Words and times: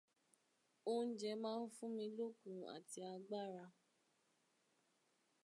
Oúnjẹ 0.89 1.31
máa 1.43 1.57
n 1.63 1.71
fúnni 1.75 2.07
lókun 2.17 2.57
àti 2.75 2.99
agbára. 3.13 3.65